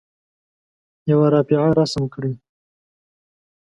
[1.11, 2.33] یوه رافعه رسم کړئ.